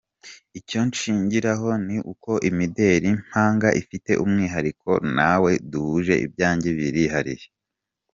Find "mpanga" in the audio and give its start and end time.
3.25-3.69